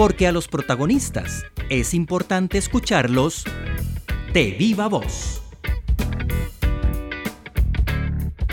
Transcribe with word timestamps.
porque 0.00 0.26
a 0.26 0.32
los 0.32 0.48
protagonistas 0.48 1.44
es 1.68 1.92
importante 1.92 2.56
escucharlos 2.56 3.44
de 4.32 4.52
viva 4.52 4.88
voz. 4.88 5.42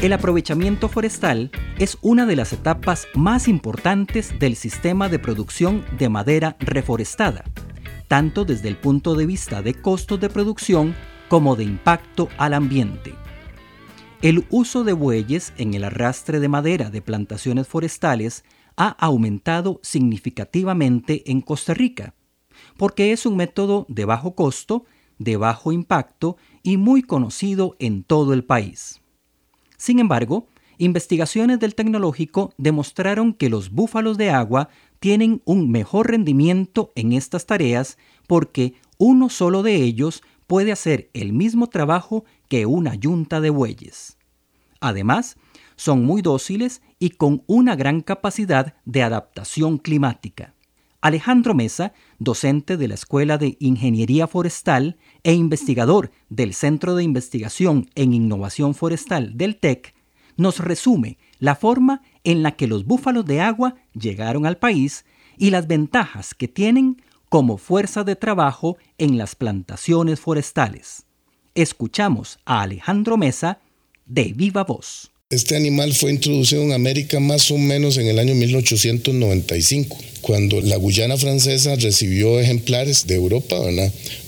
El 0.02 0.12
aprovechamiento 0.12 0.89
forestal 0.89 1.49
es 1.79 1.97
una 2.02 2.25
de 2.25 2.36
las 2.36 2.52
etapas 2.52 3.07
más 3.13 3.47
importantes 3.47 4.37
del 4.39 4.57
sistema 4.57 5.07
de 5.07 5.19
producción 5.19 5.85
de 5.97 6.10
madera 6.10 6.57
reforestada, 6.60 7.46
tanto 8.09 8.43
desde 8.43 8.67
el 8.67 8.75
punto 8.75 9.15
de 9.15 9.25
vista 9.25 9.61
de 9.61 9.73
costos 9.73 10.19
de 10.19 10.29
producción 10.29 10.95
como 11.29 11.55
de 11.55 11.63
impacto 11.63 12.27
al 12.37 12.55
ambiente. 12.55 13.15
El 14.21 14.45
uso 14.49 14.83
de 14.83 14.91
bueyes 14.91 15.53
en 15.57 15.75
el 15.75 15.85
arrastre 15.85 16.41
de 16.41 16.49
madera 16.49 16.89
de 16.89 17.02
plantaciones 17.02 17.70
forestales 17.70 18.43
ha 18.77 18.89
aumentado 18.89 19.79
significativamente 19.83 21.29
en 21.29 21.41
Costa 21.41 21.73
Rica, 21.73 22.13
porque 22.77 23.11
es 23.11 23.25
un 23.25 23.35
método 23.35 23.85
de 23.89 24.05
bajo 24.05 24.35
costo, 24.35 24.85
de 25.17 25.35
bajo 25.35 25.71
impacto 25.71 26.38
y 26.63 26.77
muy 26.77 27.02
conocido 27.02 27.75
en 27.79 28.03
todo 28.03 28.33
el 28.33 28.43
país. 28.43 29.02
Sin 29.77 29.99
embargo, 29.99 30.47
investigaciones 30.77 31.59
del 31.59 31.75
tecnológico 31.75 32.53
demostraron 32.57 33.33
que 33.33 33.49
los 33.49 33.71
búfalos 33.71 34.17
de 34.17 34.29
agua 34.29 34.69
tienen 34.99 35.41
un 35.45 35.71
mejor 35.71 36.11
rendimiento 36.11 36.91
en 36.95 37.13
estas 37.13 37.45
tareas 37.45 37.97
porque 38.27 38.75
uno 38.99 39.30
solo 39.30 39.63
de 39.63 39.75
ellos 39.75 40.23
puede 40.45 40.71
hacer 40.71 41.09
el 41.13 41.33
mismo 41.33 41.67
trabajo 41.67 42.25
que 42.47 42.66
una 42.66 42.95
yunta 42.95 43.41
de 43.41 43.49
bueyes. 43.49 44.17
Además, 44.80 45.38
son 45.77 46.04
muy 46.04 46.22
dóciles 46.22 46.81
y 46.99 47.12
con 47.12 47.44
una 47.48 47.76
gran 47.76 48.02
capacidad 48.02 48.73
de 48.84 49.04
adaptación 49.04 49.77
climática. 49.77 50.53
Alejandro 51.00 51.53
Mesa, 51.53 51.94
docente 52.17 52.75
de 52.75 52.88
la 52.88 52.95
Escuela 52.95 53.38
de 53.38 53.56
Ingeniería 53.59 54.28
Forestal 54.28 54.97
e 55.23 55.34
investigador 55.34 56.11
del 56.28 56.53
Centro 56.53 56.95
de 56.95 57.03
Investigación 57.03 57.89
en 57.95 58.14
Innovación 58.14 58.73
Forestal 58.73 59.38
del 59.38 59.58
TEC, 59.58 59.94
nos 60.36 60.59
resume 60.59 61.17
la 61.39 61.56
forma 61.56 62.02
en 62.23 62.44
la 62.44 62.56
que 62.56 62.67
los 62.67 62.86
búfalos 62.86 63.25
de 63.25 63.41
agua 63.41 63.75
llegaron 63.94 64.45
al 64.45 64.58
país 64.58 65.06
y 65.38 65.52
las 65.52 65.67
ventajas 65.67 66.34
que 66.34 66.47
tienen 66.47 67.02
como 67.30 67.58
fuerza 67.58 68.03
de 68.03 68.16
trabajo 68.16 68.78
en 68.97 69.17
las 69.17 69.36
plantaciones 69.36 70.19
forestales. 70.19 71.06
Escuchamos 71.53 72.39
a 72.45 72.62
Alejandro 72.62 73.17
Mesa 73.17 73.59
de 74.06 74.34
Viva 74.34 74.64
Voz. 74.64 75.12
Este 75.30 75.58
animal 75.58 75.94
fue 75.94 76.11
introducido 76.11 76.64
en 76.64 76.72
América 76.72 77.20
más 77.20 77.52
o 77.52 77.58
menos 77.58 77.97
en 77.97 78.08
el 78.08 78.17
año 78.17 78.33
1895, 78.33 79.97
cuando 80.22 80.61
la 80.61 80.78
Guyana 80.78 81.17
francesa 81.17 81.75
recibió 81.75 82.39
ejemplares 82.39 83.08
de 83.08 83.16
Europa 83.16 83.61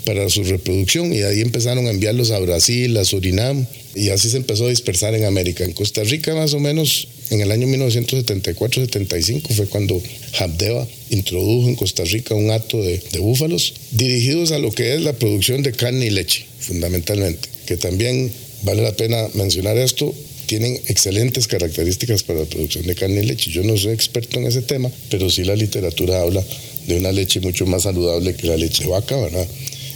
para 0.03 0.29
su 0.29 0.43
reproducción 0.43 1.13
y 1.13 1.21
ahí 1.21 1.39
empezaron 1.39 1.87
a 1.87 1.91
enviarlos 1.91 2.31
a 2.31 2.39
Brasil, 2.39 2.97
a 2.97 3.05
Surinam 3.05 3.65
y 3.95 4.09
así 4.09 4.29
se 4.29 4.35
empezó 4.35 4.65
a 4.65 4.71
dispersar 4.71 5.15
en 5.15 5.23
América. 5.23 5.63
En 5.63 5.71
Costa 5.71 6.03
Rica 6.03 6.35
más 6.35 6.53
o 6.53 6.59
menos 6.59 7.07
en 7.29 7.39
el 7.39 7.53
año 7.53 7.65
1974-75 7.67 9.53
fue 9.53 9.67
cuando 9.67 10.03
Habdeba 10.37 10.85
introdujo 11.11 11.69
en 11.69 11.75
Costa 11.75 12.03
Rica 12.03 12.35
un 12.35 12.51
hato 12.51 12.83
de, 12.83 13.01
de 13.13 13.19
búfalos 13.19 13.73
dirigidos 13.91 14.51
a 14.51 14.59
lo 14.59 14.73
que 14.73 14.95
es 14.95 15.01
la 15.01 15.13
producción 15.13 15.63
de 15.63 15.71
carne 15.71 16.07
y 16.07 16.09
leche, 16.09 16.45
fundamentalmente, 16.59 17.47
que 17.67 17.77
también 17.77 18.29
vale 18.63 18.81
la 18.81 18.91
pena 18.91 19.29
mencionar 19.33 19.77
esto, 19.77 20.13
tienen 20.49 20.81
excelentes 20.87 21.47
características 21.47 22.23
para 22.23 22.39
la 22.39 22.45
producción 22.45 22.83
de 22.87 22.95
carne 22.95 23.21
y 23.21 23.25
leche. 23.27 23.51
Yo 23.51 23.61
no 23.61 23.77
soy 23.77 23.93
experto 23.93 24.39
en 24.39 24.47
ese 24.47 24.63
tema, 24.63 24.89
pero 25.11 25.29
sí 25.29 25.43
la 25.43 25.55
literatura 25.55 26.21
habla 26.23 26.43
de 26.87 26.97
una 26.97 27.11
leche 27.11 27.39
mucho 27.39 27.67
más 27.67 27.83
saludable 27.83 28.33
que 28.33 28.47
la 28.47 28.57
leche 28.57 28.85
de 28.85 28.89
vaca, 28.89 29.15
¿verdad? 29.15 29.47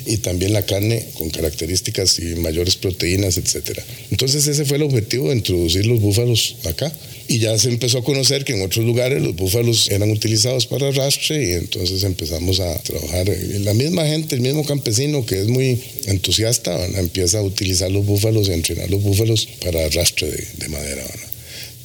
Y 0.06 0.18
también 0.18 0.54
la 0.54 0.66
carne 0.66 1.06
con 1.18 1.30
características 1.30 2.20
y 2.20 2.36
mayores 2.36 2.76
proteínas, 2.76 3.38
etcétera. 3.38 3.84
Entonces 4.12 4.48
ese 4.48 4.66
fue 4.66 4.78
el 4.78 4.84
objetivo 4.84 5.30
de 5.30 5.36
introducir 5.36 5.86
los 5.86 6.00
búfalos 6.00 6.58
acá. 6.66 6.92
Y 7.28 7.40
ya 7.40 7.58
se 7.58 7.70
empezó 7.70 8.00
a 8.00 8.04
conocer 8.04 8.44
que 8.44 8.54
en 8.54 8.62
otros 8.62 8.86
lugares 8.86 9.22
los 9.22 9.36
búfalos 9.36 9.90
eran 9.90 10.12
utilizados 10.12 10.68
para 10.68 10.90
arrastre 10.90 11.52
y 11.52 11.54
entonces 11.54 12.04
empezamos 12.04 12.60
a 12.60 12.78
trabajar. 12.84 13.28
La 13.62 13.74
misma 13.74 14.06
gente, 14.06 14.36
el 14.36 14.42
mismo 14.42 14.66
campesino 14.66 15.26
que 15.26 15.40
es 15.40 15.48
muy 15.48 15.80
entusiasta, 16.06 16.86
empieza 16.98 17.40
a 17.40 17.44
utilizar 17.44 17.90
los 17.92 18.06
búfalos 18.06 18.48
y 18.48 18.52
a 18.52 18.56
entrenar 18.56 18.90
los 18.90 19.02
búfalos 19.02 19.48
para 19.64 19.86
arrastre 19.86 20.28
de, 20.58 20.70
madera. 20.70 21.04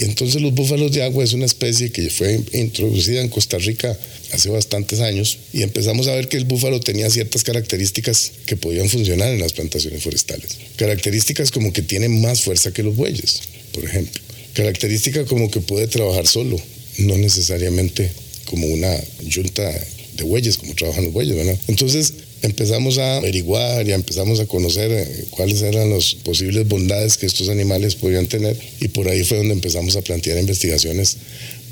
Entonces 0.04 0.41
los 0.41 0.54
búfalos 0.54 0.92
de 0.92 1.03
agua 1.03 1.25
es 1.25 1.32
una 1.32 1.47
especie 1.47 1.91
que 1.91 2.09
fue 2.09 2.41
introducida 2.53 3.20
en 3.20 3.28
Costa 3.28 3.59
Rica 3.59 3.98
hace 4.32 4.48
bastantes 4.48 5.00
años 5.00 5.38
y 5.53 5.62
empezamos 5.62 6.06
a 6.06 6.14
ver 6.14 6.28
que 6.28 6.36
el 6.36 6.44
búfalo 6.44 6.78
tenía 6.78 7.10
ciertas 7.10 7.42
características 7.42 8.32
que 8.47 8.56
podían 8.56 8.88
funcionar 8.88 9.32
en 9.32 9.41
las 9.41 9.53
plantaciones 9.54 10.03
forestales. 10.03 10.56
Características 10.76 11.50
como 11.50 11.72
que 11.72 11.82
tiene 11.82 12.09
más 12.09 12.42
fuerza 12.42 12.70
que 12.72 12.82
los 12.82 12.94
bueyes, 12.94 13.41
por 13.72 13.84
ejemplo. 13.84 14.20
Característica 14.53 15.25
como 15.25 15.50
que 15.50 15.60
puede 15.60 15.88
trabajar 15.88 16.26
solo, 16.26 16.60
no 16.98 17.16
necesariamente 17.16 18.10
como 18.44 18.66
una 18.69 18.97
yunta 19.26 19.69
de 20.16 20.25
bueyes, 20.25 20.59
como 20.59 20.75
trabajan 20.75 21.04
los 21.04 21.12
bueyes, 21.12 21.36
¿verdad? 21.36 21.59
Entonces 21.66 22.15
empezamos 22.43 22.99
a 22.99 23.16
averiguar 23.16 23.87
y 23.88 23.93
empezamos 23.93 24.41
a 24.41 24.47
conocer 24.47 24.91
eh, 24.91 25.25
cuáles 25.31 25.62
eran 25.62 25.91
las 25.91 26.15
posibles 26.15 26.66
bondades 26.69 27.16
que 27.16 27.26
estos 27.26 27.49
animales 27.49 27.94
podían 27.94 28.26
tener 28.26 28.56
y 28.81 28.88
por 28.88 29.09
ahí 29.09 29.25
fue 29.25 29.38
donde 29.38 29.54
empezamos 29.54 29.97
a 29.97 30.03
plantear 30.03 30.38
investigaciones 30.38 31.16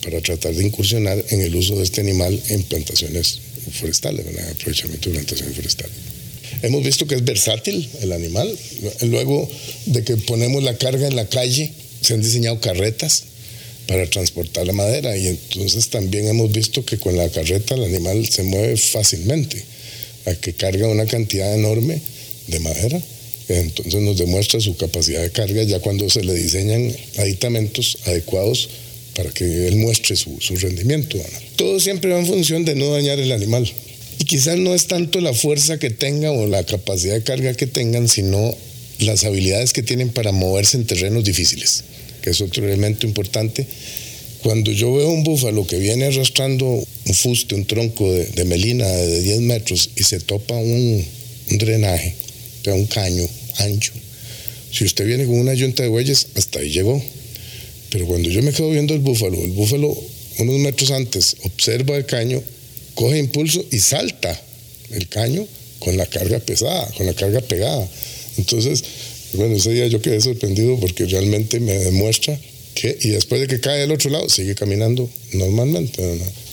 para 0.03 0.21
tratar 0.21 0.55
de 0.55 0.65
incursionar 0.65 1.22
en 1.31 1.41
el 1.41 1.55
uso 1.56 1.76
de 1.76 1.84
este 1.84 2.00
animal 2.00 2.41
en 2.49 2.62
plantaciones 2.65 3.41
forestales, 3.72 4.26
en 4.26 4.38
aprovechamiento 4.38 5.10
de 5.10 5.16
plantaciones 5.16 5.56
forestales. 5.56 5.94
Hemos 6.62 6.82
visto 6.82 7.06
que 7.06 7.16
es 7.16 7.25
versátil 7.25 7.88
el 8.00 8.12
animal. 8.12 8.56
Luego 9.03 9.49
de 9.87 10.05
que 10.05 10.16
ponemos 10.16 10.62
la 10.62 10.76
carga 10.76 11.06
en 11.06 11.16
la 11.16 11.28
calle, 11.28 11.71
se 12.00 12.15
han 12.15 12.22
diseñado 12.22 12.60
carretas 12.60 13.25
para 13.87 14.09
transportar 14.09 14.66
la 14.66 14.72
madera 14.72 15.16
y 15.16 15.28
entonces 15.28 15.88
también 15.88 16.26
hemos 16.28 16.50
visto 16.50 16.84
que 16.84 16.99
con 16.99 17.16
la 17.16 17.28
carreta 17.28 17.75
el 17.75 17.84
animal 17.84 18.26
se 18.28 18.43
mueve 18.43 18.76
fácilmente, 18.76 19.62
a 20.26 20.34
que 20.34 20.53
carga 20.53 20.88
una 20.88 21.06
cantidad 21.06 21.54
enorme 21.54 22.00
de 22.48 22.60
madera. 22.60 23.00
Entonces 23.48 24.03
nos 24.03 24.19
demuestra 24.19 24.60
su 24.60 24.76
capacidad 24.76 25.22
de 25.22 25.31
carga 25.31 25.62
ya 25.62 25.78
cuando 25.78 26.10
se 26.10 26.25
le 26.25 26.34
diseñan 26.34 26.94
aditamentos 27.19 27.98
adecuados 28.06 28.69
para 29.14 29.31
que 29.31 29.69
él 29.69 29.76
muestre 29.76 30.16
su, 30.16 30.38
rendimiento. 30.56 31.19
Todo 31.56 31.81
siempre 31.81 32.12
va 32.12 32.19
en 32.19 32.26
función 32.26 32.64
de 32.64 32.75
no 32.75 32.91
dañar 32.91 33.19
el 33.19 33.32
animal. 33.32 33.70
Y 34.19 34.25
quizás 34.25 34.59
no 34.59 34.75
es 34.75 34.87
tanto 34.87 35.20
la 35.20 35.32
fuerza 35.32 35.78
que 35.78 35.91
tenga 35.91 36.31
o 36.32 36.47
la 36.47 36.64
capacidad 36.64 37.14
de 37.14 37.22
carga 37.22 37.54
que 37.54 37.66
tengan, 37.66 38.08
sino 38.08 38.56
las 38.98 39.25
habilidades 39.25 39.72
que 39.72 39.82
tienen 39.82 40.10
para 40.10 40.32
moverse 40.32 40.76
en 40.76 40.87
terrenos 40.87 41.25
difíciles, 41.25 41.84
que 42.22 42.31
es 42.31 42.41
otro 42.41 42.64
elemento 42.66 43.06
importante. 43.06 43.66
Cuando 44.46 44.70
yo 44.70 44.94
veo 44.94 45.08
un 45.08 45.24
búfalo 45.24 45.66
que 45.66 45.76
viene 45.76 46.04
arrastrando 46.04 46.66
un 46.66 47.14
fuste, 47.14 47.56
un 47.56 47.64
tronco 47.64 48.12
de, 48.12 48.44
melina 48.44 48.86
de 48.86 49.20
10 49.20 49.40
metros 49.40 49.90
y 49.96 50.04
se 50.04 50.20
topa 50.20 50.54
un, 50.54 51.04
drenaje, 51.50 52.14
un 52.66 52.86
caño 52.86 53.28
ancho, 53.58 53.92
si 54.70 54.84
usted 54.84 55.04
viene 55.04 55.26
con 55.26 55.34
una 55.40 55.52
yunta 55.52 55.82
de 55.82 55.88
bueyes, 55.88 56.28
hasta 56.36 56.60
ahí 56.60 56.70
llegó 56.70 57.02
pero 57.90 58.06
cuando 58.06 58.30
yo 58.30 58.40
me 58.40 58.52
quedo 58.52 58.70
viendo 58.70 58.94
el 58.94 59.00
búfalo, 59.00 59.36
el 59.42 59.50
búfalo 59.50 59.92
unos 60.38 60.60
metros 60.60 60.92
antes 60.92 61.38
observa 61.42 61.96
el 61.96 62.06
caño, 62.06 62.40
coge 62.94 63.18
impulso 63.18 63.66
y 63.72 63.80
salta 63.80 64.40
el 64.92 65.08
caño 65.08 65.44
con 65.80 65.96
la 65.96 66.06
carga 66.06 66.38
pesada, 66.38 66.88
con 66.96 67.06
la 67.06 67.14
carga 67.14 67.40
pegada. 67.40 67.88
Entonces, 68.38 68.84
bueno, 69.32 69.56
ese 69.56 69.72
día 69.72 69.88
yo 69.88 70.00
quedé 70.00 70.20
sorprendido 70.20 70.78
porque 70.78 71.04
realmente 71.06 71.58
me 71.58 71.72
demuestra 71.72 72.38
y 72.82 73.09
después 73.09 73.41
de 73.41 73.47
que 73.47 73.60
cae 73.60 73.81
del 73.81 73.92
otro 73.92 74.10
lado, 74.10 74.28
sigue 74.28 74.54
caminando 74.54 75.09
normalmente. 75.32 76.02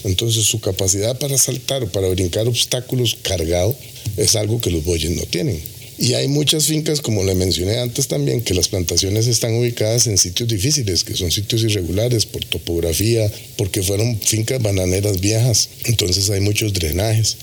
Entonces, 0.04 0.44
su 0.44 0.60
capacidad 0.60 1.18
para 1.18 1.36
saltar 1.38 1.82
o 1.82 1.88
para 1.88 2.08
brincar 2.08 2.46
obstáculos 2.48 3.18
cargado 3.22 3.76
es 4.16 4.34
algo 4.36 4.60
que 4.60 4.70
los 4.70 4.84
bueyes 4.84 5.10
no 5.12 5.22
tienen. 5.22 5.60
Y 5.96 6.14
hay 6.14 6.26
muchas 6.26 6.66
fincas, 6.66 7.00
como 7.00 7.22
le 7.22 7.34
mencioné 7.34 7.78
antes 7.78 8.08
también, 8.08 8.42
que 8.42 8.54
las 8.54 8.68
plantaciones 8.68 9.28
están 9.28 9.54
ubicadas 9.54 10.08
en 10.08 10.18
sitios 10.18 10.48
difíciles, 10.48 11.04
que 11.04 11.14
son 11.14 11.30
sitios 11.30 11.62
irregulares 11.62 12.26
por 12.26 12.44
topografía, 12.44 13.30
porque 13.56 13.82
fueron 13.82 14.18
fincas 14.20 14.60
bananeras 14.60 15.20
viejas. 15.20 15.68
Entonces 15.84 16.30
hay 16.30 16.40
muchos 16.40 16.72
drenajes 16.72 17.36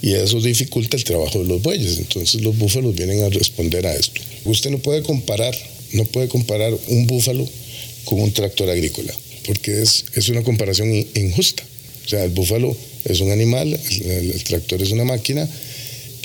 y 0.00 0.14
eso 0.14 0.40
dificulta 0.40 0.96
el 0.96 1.04
trabajo 1.04 1.38
de 1.38 1.44
los 1.44 1.62
bueyes. 1.62 1.98
Entonces 1.98 2.42
los 2.42 2.58
búfalos 2.58 2.96
vienen 2.96 3.22
a 3.22 3.28
responder 3.28 3.86
a 3.86 3.94
esto. 3.94 4.20
Usted 4.46 4.70
no 4.70 4.78
puede 4.78 5.02
comparar, 5.02 5.56
no 5.92 6.04
puede 6.06 6.26
comparar 6.26 6.76
un 6.88 7.06
búfalo 7.06 7.48
con 8.04 8.20
un 8.20 8.32
tractor 8.32 8.68
agrícola, 8.70 9.12
porque 9.46 9.82
es, 9.82 10.04
es 10.14 10.28
una 10.28 10.42
comparación 10.42 10.92
injusta. 11.14 11.64
O 12.04 12.08
sea, 12.08 12.24
el 12.24 12.30
búfalo 12.30 12.76
es 13.04 13.20
un 13.20 13.30
animal, 13.30 13.78
el 14.04 14.44
tractor 14.44 14.82
es 14.82 14.90
una 14.90 15.04
máquina 15.04 15.48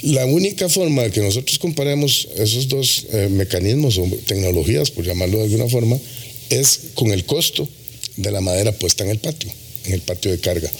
la 0.03 0.25
única 0.25 0.69
forma 0.69 1.03
de 1.03 1.11
que 1.11 1.21
nosotros 1.21 1.57
comparemos 1.57 2.27
esos 2.35 2.67
dos 2.67 3.07
eh, 3.11 3.29
mecanismos 3.29 3.97
o 3.97 4.05
tecnologías, 4.25 4.91
por 4.91 5.05
llamarlo 5.05 5.39
de 5.39 5.45
alguna 5.45 5.67
forma, 5.67 5.97
es 6.49 6.79
con 6.93 7.11
el 7.11 7.25
costo 7.25 7.67
de 8.15 8.31
la 8.31 8.41
madera 8.41 8.71
puesta 8.71 9.03
en 9.03 9.09
el 9.09 9.19
patio, 9.19 9.49
en 9.85 9.93
el 9.93 10.01
patio 10.01 10.31
de 10.31 10.39
carga. 10.39 10.71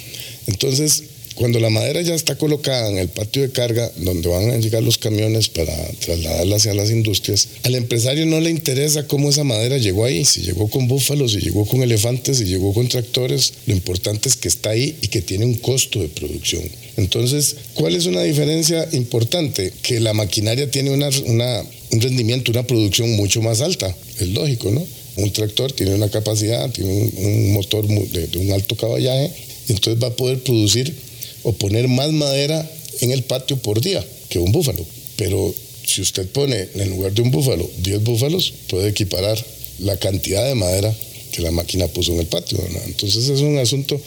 Entonces, 0.46 1.04
Cuando 1.38 1.60
la 1.60 1.70
madera 1.70 2.02
ya 2.02 2.16
está 2.16 2.36
colocada 2.36 2.90
en 2.90 2.98
el 2.98 3.10
patio 3.10 3.44
de 3.44 3.52
carga, 3.52 3.92
donde 3.98 4.28
van 4.28 4.50
a 4.50 4.58
llegar 4.58 4.82
los 4.82 4.98
camiones 4.98 5.50
para 5.50 5.72
trasladarla 6.00 6.56
hacia 6.56 6.74
las 6.74 6.90
industrias, 6.90 7.48
al 7.62 7.76
empresario 7.76 8.26
no 8.26 8.40
le 8.40 8.50
interesa 8.50 9.06
cómo 9.06 9.30
esa 9.30 9.44
madera 9.44 9.78
llegó 9.78 10.06
ahí, 10.06 10.26
si 10.26 10.42
llegó 10.42 10.68
con 10.68 10.88
búfalos, 10.88 11.34
si 11.34 11.40
llegó 11.40 11.68
con 11.68 11.84
elefantes, 11.84 12.40
si 12.40 12.46
llegó 12.46 12.74
con 12.74 12.88
tractores, 12.88 13.54
lo 13.68 13.74
importante 13.74 14.30
es 14.30 14.36
que 14.36 14.48
está 14.48 14.72
ahí 14.72 14.96
y 15.04 15.10
que 15.10 15.22
tiene 15.22 15.46
un 15.46 15.54
costo 15.54 16.00
de 16.00 16.08
producción. 16.08 16.64
Entonces, 16.98 17.56
¿cuál 17.76 17.96
es 17.96 18.08
una 18.08 18.24
diferencia 18.24 18.90
importante? 18.94 19.72
Que 19.84 20.00
la 20.00 20.14
maquinaria 20.14 20.72
tiene 20.72 20.90
una, 20.90 21.08
un 21.08 22.02
rendimiento, 22.02 22.50
una 22.50 22.66
producción 22.66 23.12
mucho 23.12 23.44
más 23.44 23.62
alta, 23.62 23.96
es 24.20 24.28
lógico, 24.30 24.72
¿no? 24.72 24.84
Un 25.18 25.32
tractor 25.32 25.72
tiene 25.72 25.94
una 25.94 26.10
capacidad, 26.10 26.68
tiene 26.72 26.92
un, 26.92 27.54
motor 27.54 27.86
de, 27.88 28.26
de 28.26 28.38
un 28.40 28.52
alto 28.54 28.76
caballaje, 28.76 29.32
entonces 29.70 30.02
va 30.02 30.08
a 30.08 30.16
poder 30.16 30.40
producir 30.40 31.07
o 31.48 31.54
poner 31.54 31.88
más 31.88 32.12
madera 32.12 32.70
en 33.00 33.12
el 33.12 33.24
patio 33.24 33.56
por 33.56 33.80
día 33.80 34.06
que 34.28 34.38
un 34.38 34.52
búfalo. 34.52 34.86
Pero 35.16 35.56
si 35.86 36.02
usted 36.02 36.28
pone 36.28 36.68
en 36.76 36.90
lugar 36.90 37.14
de 37.14 37.22
un 37.22 37.32
búfalo 37.32 37.70
10 37.84 38.04
búfalos, 38.04 38.54
puede 38.68 38.90
equiparar 38.90 39.42
la 39.80 39.96
cantidad 39.96 40.46
de 40.46 40.56
madera 40.56 40.94
que 41.32 41.42
la 41.42 41.52
máquina 41.52 41.88
puso 41.88 42.12
en 42.12 42.20
el 42.20 42.26
patio. 42.26 42.60
Entonces 42.86 43.30
es 43.30 43.40
un 43.40 43.58
asunto 43.60 44.00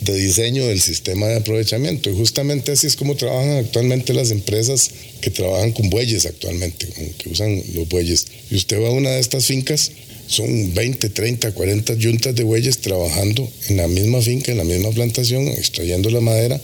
de 0.00 0.14
diseño 0.14 0.66
del 0.66 0.80
sistema 0.80 1.28
de 1.28 1.36
aprovechamiento. 1.36 2.10
Y 2.10 2.16
justamente 2.16 2.72
así 2.72 2.88
es 2.88 2.96
como 2.96 3.14
trabajan 3.14 3.58
actualmente 3.58 4.12
las 4.12 4.32
empresas 4.32 4.90
que 5.20 5.30
trabajan 5.30 5.70
con 5.70 5.90
bueyes 5.90 6.26
actualmente, 6.26 6.88
que 7.16 7.28
usan 7.28 7.62
los 7.74 7.88
bueyes. 7.88 8.26
Y 8.50 8.56
usted 8.56 8.82
va 8.82 8.88
a 8.88 8.92
una 8.92 9.10
de 9.10 9.20
estas 9.20 9.46
fincas, 9.46 9.92
son 10.28 10.74
20, 10.74 11.08
30, 11.08 11.52
40 11.52 11.94
yuntas 11.94 12.34
de 12.34 12.44
bueyes 12.44 12.78
trabajando 12.78 13.50
en 13.68 13.78
la 13.78 13.88
misma 13.88 14.20
finca, 14.20 14.52
en 14.52 14.58
la 14.58 14.64
misma 14.64 14.90
plantación, 14.90 15.48
extrayendo 15.48 16.10
la 16.10 16.20
madera 16.20 16.60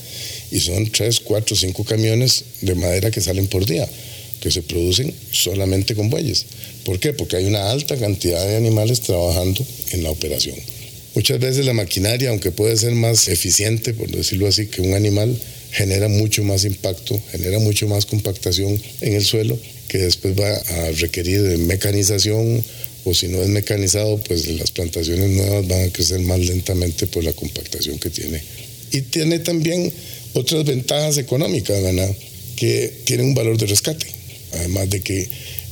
y 0.50 0.61
son 0.61 0.90
3, 0.90 1.20
4, 1.20 1.56
5 1.56 1.84
camiones 1.84 2.44
de 2.61 2.75
madera 2.75 3.11
que 3.11 3.20
salen 3.20 3.46
por 3.46 3.64
día, 3.64 3.88
que 4.40 4.50
se 4.50 4.62
producen 4.62 5.12
solamente 5.32 5.94
con 5.94 6.11
bueyes. 6.11 6.44
¿Por 6.84 7.00
qué? 7.00 7.14
Porque 7.14 7.37
hay 7.37 7.46
una 7.46 7.70
alta 7.70 7.96
cantidad 7.96 8.46
de 8.46 8.56
animales 8.56 9.00
trabajando 9.00 9.66
en 9.90 10.02
la 10.02 10.11
operación. 10.11 10.56
Muchas 11.14 11.40
veces 11.40 11.64
la 11.64 11.72
maquinaria, 11.72 12.31
aunque 12.31 12.50
puede 12.50 12.76
ser 12.76 12.93
más 12.93 13.28
eficiente, 13.28 13.94
por 13.94 14.11
decirlo 14.11 14.46
así, 14.46 14.66
que 14.66 14.82
un 14.82 14.94
animal, 14.94 15.34
genera 15.70 16.08
mucho 16.08 16.44
más 16.44 16.64
impacto, 16.64 17.20
genera 17.32 17.58
mucho 17.58 17.88
más 17.88 18.05
compactación 18.05 18.81
en 19.00 19.14
el 19.14 19.25
suelo, 19.25 19.58
que 19.88 19.99
después 19.99 20.38
va 20.38 20.50
a 20.52 20.90
requerir 20.93 21.40
mecanización 21.58 22.62
o 23.04 23.14
si 23.14 23.28
no 23.28 23.42
es 23.42 23.48
mecanizado, 23.48 24.18
pues 24.18 24.46
las 24.46 24.70
plantaciones 24.70 25.30
nuevas 25.30 25.66
van 25.68 25.88
a 25.88 25.92
crecer 25.92 26.20
más 26.20 26.40
lentamente 26.40 27.06
por 27.06 27.22
la 27.22 27.32
compactación 27.32 27.98
que 27.98 28.10
tiene. 28.10 28.42
Y 28.92 29.02
tiene 29.02 29.38
también 29.40 29.92
otras 30.34 30.64
ventajas 30.64 31.18
económicas, 31.18 31.82
¿verdad? 31.82 32.14
que 32.56 32.92
tienen 33.04 33.26
un 33.26 33.34
valor 33.34 33.58
de 33.58 33.66
rescate. 33.66 34.06
Además 34.52 34.88
de 34.90 35.00
que 35.00 35.28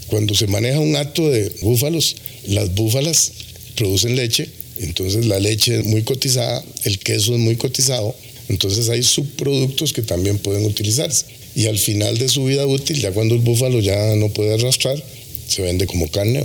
cuando 0.08 0.34
se 0.34 0.46
maneja 0.46 0.80
un 0.80 0.96
acto 0.96 1.30
de 1.30 1.50
búfalos, 1.62 2.16
las 2.48 2.74
búfalas 2.74 3.32
producen 3.76 4.16
leche, 4.16 4.48
entonces 4.78 5.26
la 5.26 5.38
leche 5.38 5.78
es 5.78 5.84
muy 5.84 6.02
cotizada, 6.02 6.62
el 6.84 6.98
queso 6.98 7.34
es 7.34 7.40
muy 7.40 7.56
cotizado, 7.56 8.14
entonces 8.48 8.88
hay 8.88 9.02
subproductos 9.02 9.92
que 9.92 10.02
también 10.02 10.38
pueden 10.38 10.64
utilizarse. 10.64 11.26
Y 11.54 11.66
al 11.66 11.78
final 11.78 12.18
de 12.18 12.28
su 12.28 12.44
vida 12.44 12.66
útil, 12.66 13.00
ya 13.00 13.12
cuando 13.12 13.34
el 13.34 13.40
búfalo 13.40 13.80
ya 13.80 14.16
no 14.16 14.30
puede 14.30 14.54
arrastrar, 14.54 15.02
se 15.52 15.62
vende 15.62 15.86
como 15.86 16.08
carne. 16.10 16.42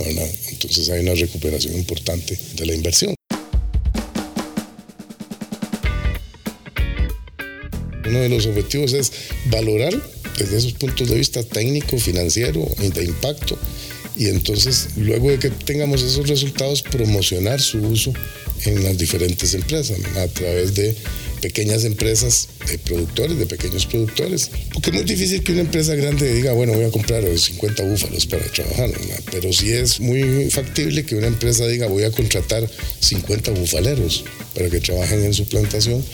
Entonces 0.50 0.88
hay 0.90 1.00
una 1.00 1.14
recuperación 1.14 1.74
importante 1.74 2.38
de 2.56 2.66
la 2.66 2.74
inversión. 2.74 3.14
Uno 8.06 8.20
de 8.20 8.28
los 8.28 8.46
objetivos 8.46 8.92
es 8.92 9.12
valorar 9.46 9.94
desde 10.38 10.58
esos 10.58 10.72
puntos 10.74 11.08
de 11.08 11.16
vista 11.16 11.42
técnico, 11.42 11.98
financiero 11.98 12.66
y 12.80 12.88
de 12.88 13.04
impacto. 13.04 13.58
Y 14.16 14.28
entonces, 14.28 14.88
luego 14.96 15.30
de 15.30 15.38
que 15.38 15.50
tengamos 15.50 16.02
esos 16.02 16.28
resultados, 16.28 16.82
promocionar 16.82 17.60
su 17.60 17.78
uso 17.78 18.12
en 18.64 18.82
las 18.82 18.98
diferentes 18.98 19.54
empresas, 19.54 19.98
a 20.16 20.26
través 20.28 20.74
de 20.74 20.94
pequeñas 21.40 21.84
empresas 21.84 22.48
de 22.70 22.78
productores, 22.78 23.38
de 23.38 23.46
pequeños 23.46 23.86
productores. 23.86 24.50
Porque 24.72 24.90
es 24.90 24.96
muy 24.96 25.04
difícil 25.04 25.42
que 25.42 25.52
una 25.52 25.62
empresa 25.62 25.94
grande 25.94 26.32
diga, 26.32 26.52
bueno, 26.52 26.72
voy 26.72 26.84
a 26.84 26.90
comprar 26.90 27.24
50 27.24 27.82
búfalos 27.84 28.26
para 28.26 28.44
trabajar, 28.44 28.90
pero 29.30 29.52
sí 29.52 29.72
es 29.72 30.00
muy 30.00 30.50
factible 30.50 31.04
que 31.04 31.16
una 31.16 31.26
empresa 31.26 31.66
diga, 31.66 31.86
voy 31.86 32.04
a 32.04 32.10
contratar 32.10 32.68
50 33.00 33.52
bufaleros 33.52 34.24
para 34.54 34.70
que 34.70 34.80
trabajen 34.80 35.24
en 35.24 35.34
su 35.34 35.46
plantación. 35.46 36.04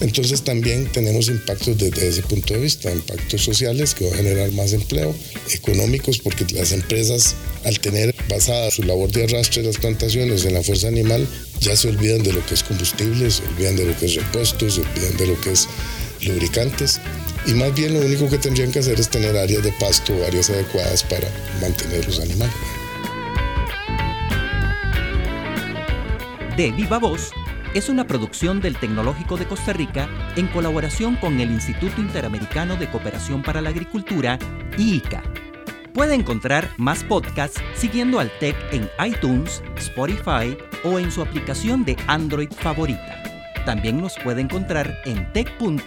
Entonces 0.00 0.42
también 0.42 0.90
tenemos 0.90 1.28
impactos 1.28 1.76
desde 1.76 2.08
ese 2.08 2.22
punto 2.22 2.54
de 2.54 2.60
vista, 2.60 2.90
impactos 2.90 3.42
sociales 3.42 3.94
que 3.94 4.06
va 4.06 4.14
a 4.14 4.16
generar 4.16 4.50
más 4.52 4.72
empleo, 4.72 5.14
económicos, 5.52 6.18
porque 6.18 6.46
las 6.54 6.72
empresas 6.72 7.34
al 7.64 7.78
tener 7.78 8.14
basada 8.28 8.70
su 8.70 8.82
labor 8.82 9.10
de 9.12 9.24
arrastre 9.24 9.62
de 9.62 9.68
las 9.68 9.76
plantaciones 9.76 10.44
en 10.44 10.54
la 10.54 10.62
fuerza 10.62 10.88
animal, 10.88 11.26
ya 11.60 11.76
se 11.76 11.88
olvidan 11.88 12.22
de 12.22 12.32
lo 12.32 12.44
que 12.46 12.54
es 12.54 12.62
combustible, 12.62 13.30
se 13.30 13.42
olvidan 13.44 13.76
de 13.76 13.84
lo 13.84 13.98
que 13.98 14.06
es 14.06 14.14
repuestos, 14.14 14.74
se 14.74 14.80
olvidan 14.80 15.16
de 15.18 15.26
lo 15.26 15.40
que 15.40 15.52
es 15.52 15.68
lubricantes. 16.26 17.00
Y 17.46 17.54
más 17.54 17.74
bien 17.74 17.94
lo 17.94 18.00
único 18.00 18.28
que 18.28 18.38
tendrían 18.38 18.70
que 18.72 18.80
hacer 18.80 19.00
es 19.00 19.08
tener 19.08 19.36
áreas 19.36 19.62
de 19.62 19.72
pasto, 19.72 20.14
áreas 20.26 20.50
adecuadas 20.50 21.02
para 21.04 21.28
mantener 21.60 22.04
los 22.06 22.20
animales. 22.20 22.54
De 26.56 26.72
Viva 26.72 26.98
Voz 26.98 27.32
es 27.74 27.88
una 27.88 28.06
producción 28.06 28.60
del 28.60 28.76
Tecnológico 28.76 29.36
de 29.36 29.46
Costa 29.46 29.72
Rica 29.72 30.08
en 30.36 30.48
colaboración 30.48 31.16
con 31.16 31.40
el 31.40 31.50
Instituto 31.50 32.00
Interamericano 32.00 32.76
de 32.76 32.90
Cooperación 32.90 33.42
para 33.42 33.60
la 33.60 33.70
Agricultura, 33.70 34.38
IICA. 34.76 35.22
Puede 35.94 36.14
encontrar 36.14 36.70
más 36.76 37.04
podcasts 37.04 37.60
siguiendo 37.74 38.20
al 38.20 38.30
TEC 38.38 38.56
en 38.72 38.90
iTunes, 39.04 39.62
Spotify 39.76 40.56
o 40.84 40.98
en 40.98 41.10
su 41.10 41.22
aplicación 41.22 41.84
de 41.84 41.96
Android 42.06 42.50
favorita. 42.52 43.29
También 43.64 44.00
nos 44.00 44.18
puede 44.18 44.40
encontrar 44.40 44.96
en 45.04 45.30
tech.ac.cr. 45.32 45.80